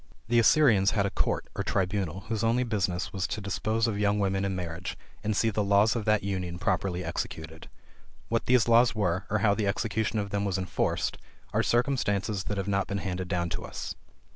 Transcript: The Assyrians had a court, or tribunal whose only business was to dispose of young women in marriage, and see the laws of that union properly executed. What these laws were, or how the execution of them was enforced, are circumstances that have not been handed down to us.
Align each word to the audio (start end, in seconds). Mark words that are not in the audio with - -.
The 0.29 0.39
Assyrians 0.39 0.93
had 0.97 1.05
a 1.05 1.11
court, 1.11 1.47
or 1.55 1.61
tribunal 1.63 2.21
whose 2.21 2.43
only 2.43 2.63
business 2.63 3.13
was 3.13 3.27
to 3.27 3.39
dispose 3.39 3.85
of 3.85 3.99
young 3.99 4.17
women 4.17 4.43
in 4.43 4.55
marriage, 4.55 4.97
and 5.23 5.37
see 5.37 5.51
the 5.51 5.63
laws 5.63 5.95
of 5.95 6.05
that 6.05 6.23
union 6.23 6.57
properly 6.57 7.03
executed. 7.05 7.69
What 8.27 8.47
these 8.47 8.67
laws 8.67 8.95
were, 8.95 9.27
or 9.29 9.37
how 9.45 9.53
the 9.53 9.67
execution 9.67 10.17
of 10.17 10.31
them 10.31 10.43
was 10.43 10.57
enforced, 10.57 11.19
are 11.53 11.61
circumstances 11.61 12.45
that 12.45 12.57
have 12.57 12.67
not 12.67 12.87
been 12.87 12.97
handed 12.97 13.27
down 13.27 13.49
to 13.49 13.63
us. 13.63 13.93